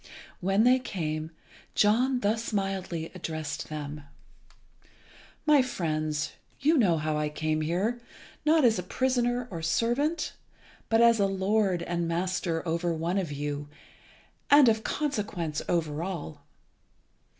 When 0.39 0.63
they 0.63 0.79
came, 0.79 1.29
John 1.75 2.21
thus 2.21 2.51
mildly 2.51 3.11
addressed 3.13 3.69
them 3.69 4.01
"My 5.45 5.61
friends, 5.61 6.31
you 6.59 6.75
know 6.75 6.97
how 6.97 7.17
I 7.19 7.29
came 7.29 7.61
here, 7.61 8.01
not 8.43 8.65
as 8.65 8.79
a 8.79 8.81
prisoner 8.81 9.47
or 9.51 9.61
servant, 9.61 10.33
but 10.89 11.01
as 11.01 11.19
a 11.19 11.27
lord 11.27 11.83
and 11.83 12.07
master 12.07 12.67
over 12.67 12.91
one 12.91 13.19
of 13.19 13.31
you, 13.31 13.69
and 14.49 14.67
of 14.67 14.83
consequence 14.83 15.61
over 15.69 16.01
all. 16.01 16.41